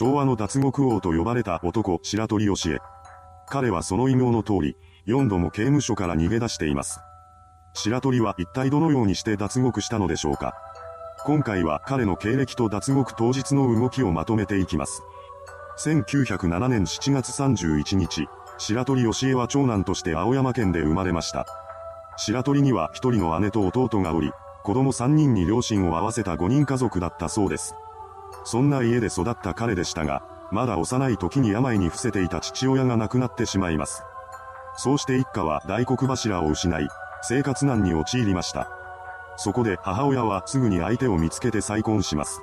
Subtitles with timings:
[0.00, 2.78] 昭和の脱獄王と呼ばれた男、白鳥義恵。
[3.46, 4.76] 彼はその異名の通り、
[5.06, 7.00] 4度も刑務所から逃げ出しています。
[7.74, 10.54] 白鳥は一体どのようにして脱獄したのでしょうか
[11.26, 15.02] 今回は彼の経歴と脱獄当日の動きをまとめていきます。
[15.84, 18.26] 1907年7月31日、
[18.56, 21.44] 白鳥義恵は長男として青山県で生まれました。
[22.16, 24.32] 白鳥には一人の姉と弟がおり、
[24.64, 27.74] 子供3人に両親を合わせた5人家族だったそうです。
[28.44, 34.02] そんな家で育った彼でしたが、まだ幼い時に病に伏せていた父親が亡くなってしまいます。
[34.76, 36.88] そうして一家は大黒柱を失い、
[37.22, 38.68] 生活難に陥りました。
[39.36, 42.40] そこで母親はすぐに相手を見つけて再婚します。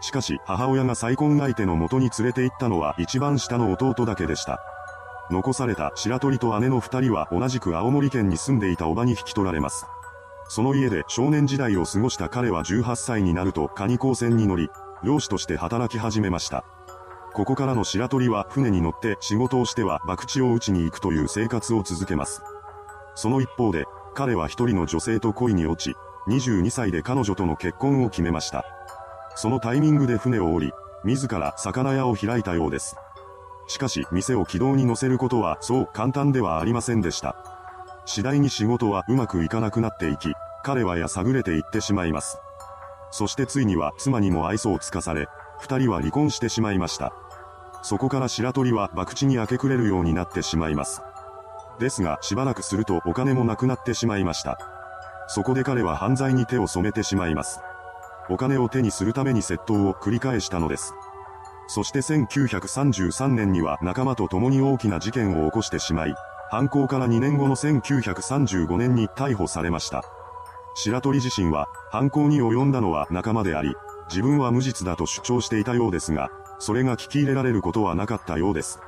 [0.00, 4.60] しかし母親が再婚相手の元に連れて行ったのは一番下の弟だけでした。
[5.30, 9.86] 残された白鳥と姉の二人は同じく青森県に住んでいた叔母に引き取られます。
[10.48, 14.68] その家で少年時代を過ごした彼は18歳になるとカニ港船に乗り、
[15.04, 16.64] 漁師として働き始めました。
[17.32, 22.42] ここからの白鳥は船に乗って仕事をしては博打を打ちに行くという生活を続けます。
[23.14, 25.96] その一方で、彼は一人の女性と恋に落ち、
[26.28, 28.64] 22歳で彼女との結婚を決めました。
[29.36, 30.72] そのタイミングで船を降り、
[31.04, 32.96] 自ら魚屋を開いたようです。
[33.66, 37.36] しかし、店を軌道に乗せることはそう簡単ではありませんでした。
[38.06, 42.38] 次第に仕事はうまくいかなくなっていき、彼はやさぐれていってしまいます。
[43.14, 45.28] そしてついには妻にも愛想をつかされ、
[45.60, 47.12] 二人は離婚してしまいました。
[47.84, 51.00] そこから白鳥は博打に明け暮れるようになってしまいます。
[51.78, 54.58] ですがしばらくするとお金もなくなってしまいました。
[55.28, 57.60] そこで彼は犯罪に手を染めてしまいます。
[58.28, 60.92] お金を手にするために窃盗を繰り返したのです。
[61.68, 66.16] そして1933年には仲間と共に大きな事件を起こしてしまい、
[66.50, 70.02] 犯行から2年後の1935年に逮捕されました。
[70.74, 73.74] 白鳥自身は、犯行に及んだのは仲間であり、
[74.08, 78.80] 自分は無実だと主張していたようですが、それが聞き入れられることはなかったようです。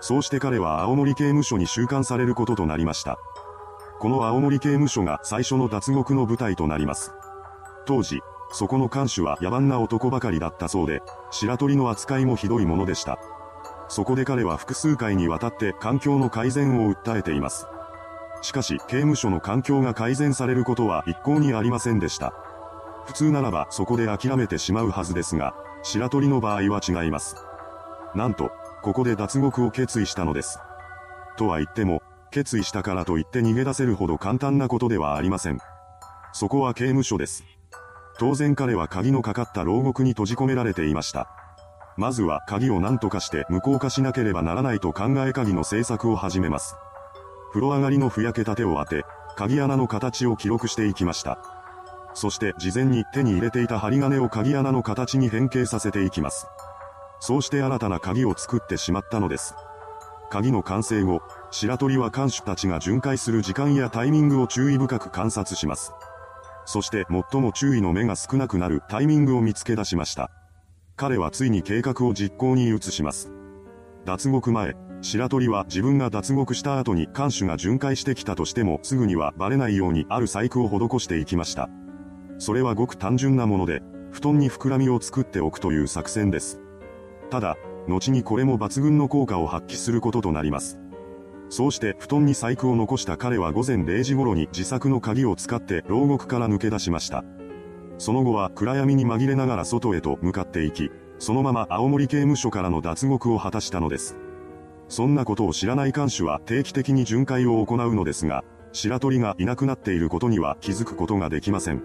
[0.00, 3.18] そうして彼は青森刑務所に収監されることとなりました。
[4.00, 7.12] この青森刑務所が最初の脱獄の舞台となります。
[7.86, 8.20] 当時、
[8.52, 13.18] そこの看守は野蛮な男ばかりだったそうで、白鳥の扱いもひどいものでした。
[13.88, 17.66] そこで彼は複数回にわたって環境の改善を訴えています。
[18.42, 22.34] しかし、刑務所の環境が改善されることは一向にありませんでした。
[23.06, 27.36] 普通ならばそこで諦めてしまうはずですが、白鳥の場合は違います。
[28.14, 28.50] なんと、
[28.82, 30.58] ここで脱獄を決意したのです。
[31.36, 35.58] とは言っても、決意したからといって逃げ出せるほど簡単なことではありません。
[36.32, 37.44] そこは刑務所です。
[38.18, 41.28] 当然彼は鍵のかかった牢獄に閉じ込められていました。
[41.96, 46.74] まずは鍵を何とかして無効化しなければならないと考え鍵の製作を始めます。
[47.52, 49.04] 風呂上がりのふやけた手を当て、
[49.36, 51.38] 鍵穴の形を記録していきました。
[52.14, 56.46] そして事前に手に入れていた針金を鍵穴の形に変形させていきます。
[57.20, 59.54] そうして新たな鍵を作ってしまったのです。
[60.30, 61.20] 鍵の完成後、
[61.50, 65.92] 白鳥は看守たちが巡回する時間やタイミングを注意深く観察します。
[66.64, 70.30] そして最も注意の目が少なくなるタイミングを見つけ出しました。
[70.96, 73.30] 彼はついに計画を実行に移します。
[74.04, 81.68] 脱獄前、白鳥は自分が脱獄した後に看守が巡回してきたとしてもすぐにはバレないようにある細工を施していきました。
[82.38, 83.82] それはごく単純なもので、
[84.12, 86.60] 布団に膨らみを作っておくという作戦です。
[87.30, 87.56] ただ、
[87.88, 90.78] 後にこれも抜群の効果を発揮することとなります。
[91.48, 97.24] そうして布団に細工を残した彼は午前0時頃に自作の鍵を使って牢獄から抜け出しました。
[97.98, 104.16] その後は暗闇に紛れながら外へと向かっていき、そのまま青森刑務所からの脱獄を果たしたのです。
[104.92, 108.44] そんなことを知らない看守は定期的に巡回を行うのですが、
[108.74, 111.82] 白鳥がいなくなっていることには気づくことができません。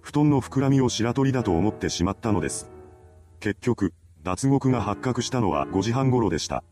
[0.00, 2.70] 布団の膨らみを白鳥だと思ってしまったのです。
[3.40, 3.92] 結局、
[4.22, 6.64] 脱獄が発覚したのは5時半頃でした。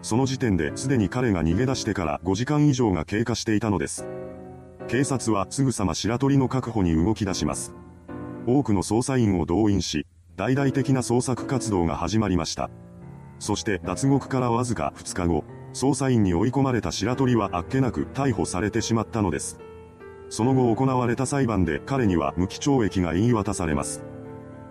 [0.00, 4.06] その時点ですでに彼が逃げ出してから5時間以上が経過していたのです。
[4.86, 7.74] 警察はすぐさま白鳥の確保に動き出します。
[8.46, 10.06] 多くの捜査員を動員し、
[10.36, 12.70] 大々的な捜索活動が始まりました。
[13.40, 19.58] そして脱獄からわずか2日後、捜査員に追い込まれた白鳥はあっけなく逮捕されてしまったのです。
[20.28, 24.04] その後行われた裁判で彼には無期懲役が言い渡されます。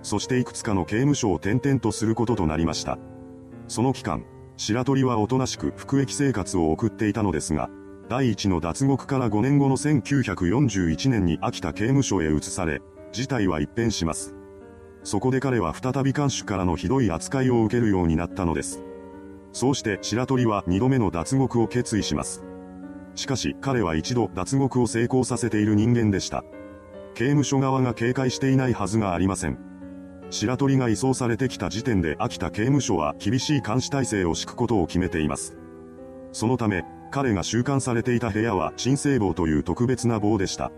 [0.03, 2.97] そしていくつかの刑務所を転々とすることとなりました。
[3.67, 4.23] その期間、
[4.55, 7.69] 白鳥はおとなしく服役生活を送っていたのですが、
[8.07, 12.81] 第一の脱獄から5年後の1941年に秋田刑務所へ移され、
[13.11, 14.35] 事態は一変します。
[15.03, 18.83] そこで彼は再び看守からのひどい扱いを受けるようになったのです。
[19.51, 22.43] そうして白鳥は2度目の脱獄を決意します。
[23.15, 26.43] しかし彼は一度脱獄を成功させている人間でした。
[27.15, 29.57] 刑務所側が警戒していないはずがありません。
[30.29, 35.57] 白鳥が移送されてきた時点で秋田刑務所は厳しい監視体制を敷くことを決めています。
[36.31, 40.71] そのため、彼が収監されていた部屋は鎮静棒という特別な棒でした。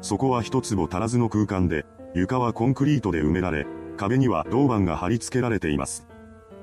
[0.00, 3.66] そこは一坪足らずの空間で、床はコンクリートで埋められ、
[3.96, 6.06] 壁には銅板が貼り付けられています。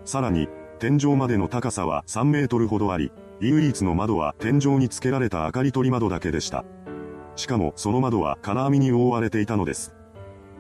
[0.06, 0.50] さらに、
[0.80, 6.66] 天井までの高さは3メートルほどあり、唯一の窓は天井に付けられた明かり取り窓だけでした。
[7.36, 9.94] しかもその窓は金網に覆われていたのです。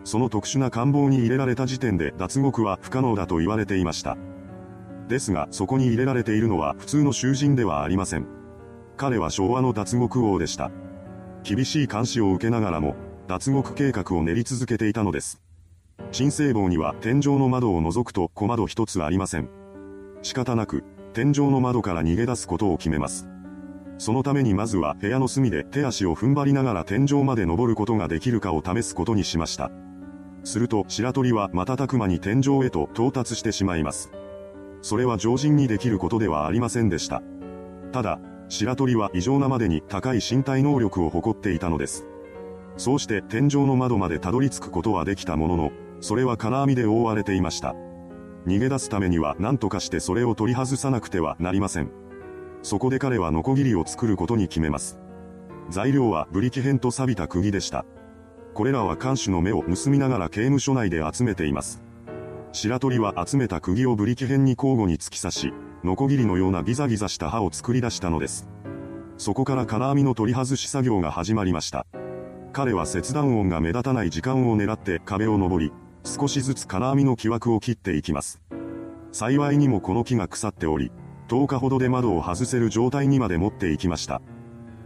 [0.04, 4.18] その特殊な官房に入れられた時点で脱獄は不可能だと言われていました。
[5.08, 8.28] ですが、そこに入れられているのは普通の囚人ではありません。
[8.96, 10.72] 彼は昭和の脱獄王でした。
[11.44, 12.96] 厳しい監視を受けながらも、
[13.28, 15.42] 脱獄計画を練り続けていたのです。
[16.14, 19.50] 鎮静房には天井の窓を除くと小窓一つありません。
[20.22, 23.28] 仕方なく、天井の窓から逃げ出すことを決めます。
[23.98, 29.72] そのためにまずは部屋の隅で手足を踏ん張りながら天井まで登ることができるかを試すことにしました。
[30.46, 34.10] すると白鳥は瞬く間に天井へと到達してしまいます。
[34.82, 37.22] それは常人にできることではありませんでした。
[37.92, 42.06] ただ、白鳥は異常なまでに高い身体能力を誇っていたのです。
[42.78, 47.76] そうして天井の窓までたどり着くことはできたものの、それは金網で覆われていました。
[48.46, 51.92] 逃げ出すためには何とかしてそれを取り外さなくてはなりません。
[52.62, 55.00] そこで彼はノコギリを作ることに決めます。
[55.70, 57.86] 材料はブリキ片と錆びた釘でした。
[58.54, 61.82] これらは看守の目を盗みながら刑務所内で集めています。
[62.54, 65.54] 白鳥は集めた釘をブリキ片に交互に突き刺し、
[65.84, 68.48] ノコギリのようなギザギザした刃を作り出したのです。
[69.18, 71.88] そこから金網の取り外し作業が始まりました。
[72.58, 75.72] 彼は切断音が目立たない時間を狙って壁を登り、
[76.04, 78.42] 少しずつ金網の木枠を切っていきます。
[79.12, 80.92] 幸いにもこの木が腐っており、
[81.28, 84.24] 10日ほどで窓を外せる状態にまで持っていきました。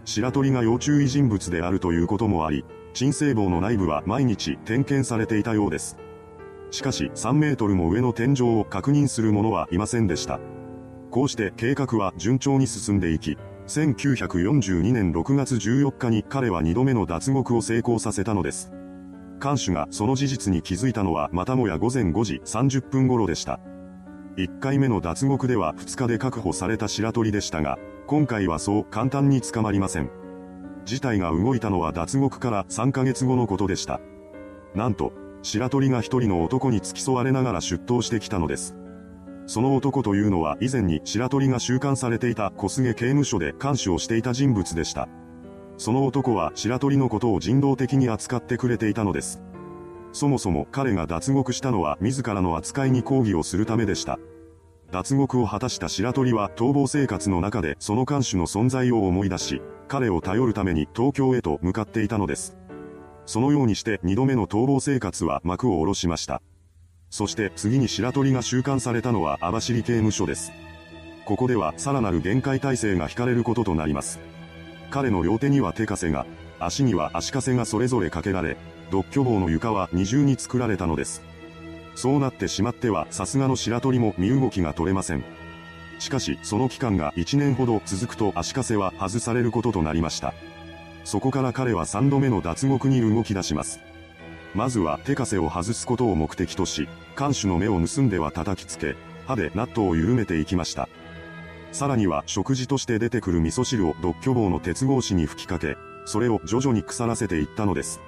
[0.03, 5.97] 白鳥が要注意人物であるということもあり、鎮静房の内部は毎日点検されていたようです。
[6.71, 10.41] しかし3メートルも上の天井を確認する者はいませんでした。
[11.09, 18.71] こうして計画は順調に進んでいき、1942年6月14日に彼は2度目の脱獄を成功させたのです。
[19.39, 23.59] 看守がその事実に気づいたのはまたもや午前5時30分頃でした。
[24.37, 27.77] 1回目の脱獄では2日で確保された白鳥でしたが、
[28.07, 30.09] 今回はそう簡単に捕まりません。
[30.85, 33.99] 事態が動いたのは脱獄から3ヶ月後のことでした。
[34.73, 35.13] なんと、
[35.43, 38.75] 白鳥が一人の男に付き添われながら出頭してきたのです。
[39.47, 45.09] その男というのは以前に白鳥が収監されていた小菅刑務所で監視をしていた人物でした。
[45.77, 49.41] その男は白鳥のことを人道的に扱ってくれていたのです。
[50.13, 54.19] そもそも彼が脱獄したのは自らの扱いに抗議をするためでした。
[54.91, 62.57] 脱獄を果たした白鳥は逃亡生活の中でその看守の存在を思い出し、彼を頼るために東京へと向かっていたのです。
[63.25, 66.41] そのようにして二度目の逃亡生活は幕を下ろしました。
[67.11, 70.51] そして次に白鳥が収監されたのは網走刑務所です。
[71.25, 74.19] ここではさらなる限界体制が引かれることとなります。
[74.89, 76.25] 彼の両手には手枷が、
[76.59, 78.55] 足には足かせがそれぞれかけられ、
[78.91, 81.21] 独居房の床は二重に作られたのです。
[81.95, 85.23] そうなってしまってはさすがの白鳥も身動きが取れません。
[85.99, 90.33] しかし、その期間が1年ほど続くと足かせは外されることとなりました。
[91.03, 93.81] そこから彼は3度目の脱獄に動き出します。
[94.53, 98.95] まずは手枷を外すことを目的とし、看守の目を盗んでは叩きつけ、
[99.25, 100.89] 歯でナットを緩めていきました。
[101.71, 108.02] さらには食事として出てくる味噌汁を独居房の鉄格子に吹きかけ、それを徐々に腐らせていったのです。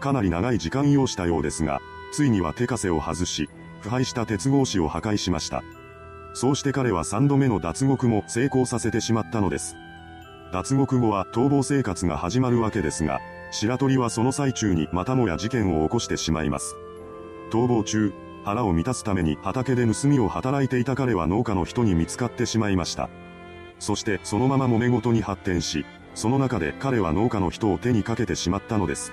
[0.00, 1.80] かなり長い時間要したようですが、
[2.12, 3.48] ついには手枷を外し、
[3.80, 5.62] 腐敗した鉄格子を破壊しました。
[6.34, 9.76] そうして彼は3度目の脱獄も成功させてしまったのです。
[10.52, 16.76] 脱獄後は逃亡生活が始まるわけですが、白鳥はその最中にまたもや事件を起こしてしまいます。
[17.50, 18.12] 逃亡中、
[18.44, 23.10] 腹を満たすために畑で盗みを働いていた彼は農家の人に見つかってしまいました。
[23.78, 29.12] そしてそのまま揉め事に発展し、その中で彼は農家の人を手にかけてしまったのです。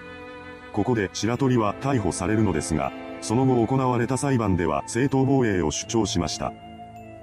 [0.72, 2.92] ここで白鳥は逮捕されるのですが、
[3.22, 6.54] その後行われた裁判では正当防衛を主張しました。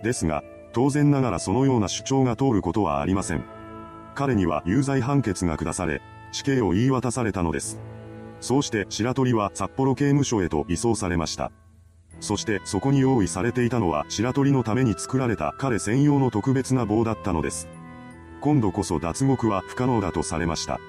[0.02, 0.42] ですが、
[0.72, 3.44] 当然ながらそのような主張が通ることはありません。
[4.16, 6.02] 彼には有罪判決が下され、
[6.34, 7.78] 死刑を言い渡されたのです。
[8.40, 11.52] そうして白鳥は札幌刑務所へと移送されました。
[12.18, 17.68] そしてそこに用意されていたのは白鳥のために作られた彼専用の特別な棒だったのです。
[18.40, 20.80] 今度こそ脱獄は不可能だとされました。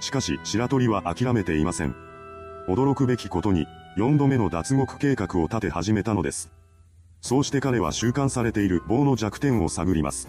[0.00, 1.94] しかし白鳥は諦めていません。
[2.68, 6.50] 驚くべきことに、4度目の脱獄計画を立て始めたのです。
[7.20, 10.28] そうして彼は収監されている棒の弱点を探ります。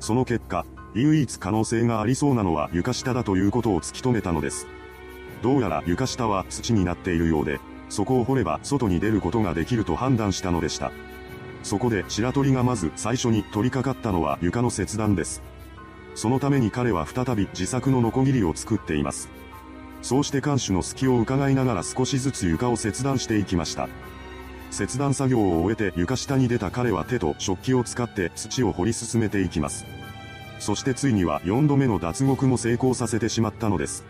[0.00, 4.66] その結果、唯一可能性がありそうなのは床下だということを突き止めたのです。
[5.42, 10.92] どうやら床下は土になっているようで、そこを掘れば外に出ることができると判断したのでした。
[11.62, 15.42] そこで白鳥がまず最初に取り掛かったのは床の切断です。
[16.14, 19.28] そのために彼は再び自作のノコギリを作っています。
[20.02, 23.88] そうして看守の隙を伺いながら少しずつ床を切断していきました。
[24.70, 29.86] 切断作業を終えて床下に出た彼は手と食器を使って土を掘り進めていきます。
[30.58, 34.04] そしてついには4度目の脱獄も成功させてしまったのです。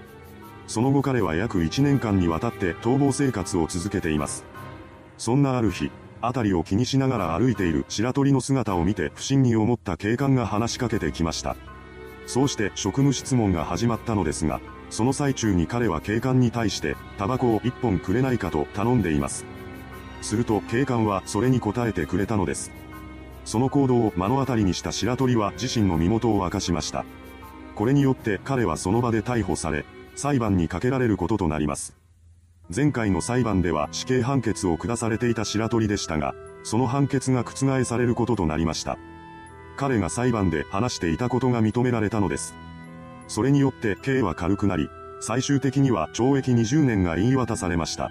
[0.66, 4.44] その後彼は約1年間にわたって逃亡生活を続けています。
[5.18, 5.90] そんなある日、
[6.22, 11.56] 辺りを気にしながら歩いている白鳥の姿を見て不審に思った警官が話しかけてきました。
[12.26, 14.60] そうして職務質問が始まったのですが、
[14.90, 19.44] その最中に彼は警官に対して、タバコを一本くれないかと頼んでいます。
[20.22, 22.70] すると警官はそれに答えてくれたのです。
[23.44, 27.04] その行動を目の当たりにした白鳥は自身の身元を明かしました。
[27.74, 29.84] これによって彼はその場で逮捕され、
[30.14, 31.94] 裁判にかけられることとなります。
[32.74, 38.96] 前回の裁判では死刑判決を下されていた白鳥でしたが、その判決が覆されることとなりました。
[39.76, 42.54] 彼が裁判で話していたことが認められたのです。
[43.28, 44.88] それによって刑は軽くなり、
[45.20, 48.10] 最終的には懲役20年が言い渡されました。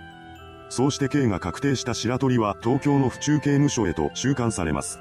[0.70, 5.00] そうして刑が確定した白鳥は東京の府中刑務所へと収監されます。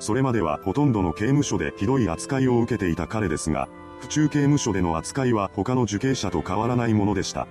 [0.00, 3.68] それまではほとんどの刑務所でひどい扱いを受けていた彼ですが、
[4.00, 7.46] 府中刑務所での扱いは他の受刑者と変わらないものでした。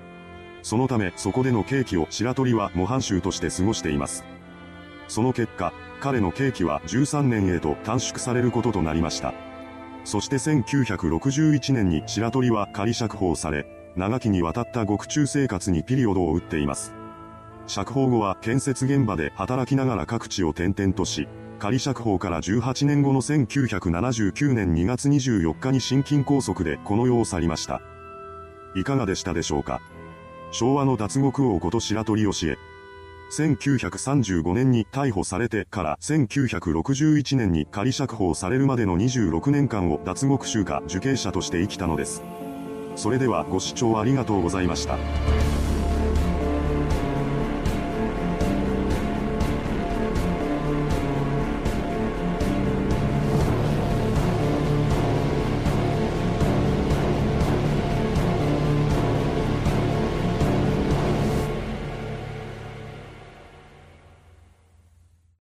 [0.63, 4.25] そのためそこでの刑期を白鳥は模範囚として過ごしています。
[5.07, 9.33] その結果、彼の刑期は13年へと短縮されることとなりました。
[10.03, 16.93] そして1961年に白鳥は仮釈放され、長きにわたった獄中生活にピリオドを打っています。
[17.67, 21.27] 釈放後は建設現場で働きながら各地を転々とし、
[21.59, 27.81] 仮釈放から18年後の1979年2月24日に心筋梗塞でこの世を去りました。
[28.75, 29.81] いかがでしたでしょうか？
[30.51, 32.57] 昭和の脱獄王こと白鳥義恵。
[33.31, 42.23] 1935年に逮捕されてから1961年に仮釈放されるまでの26年間を脱獄囚か受刑者として生きたのです。
[42.95, 44.97] それではご視聴ありがとうございました。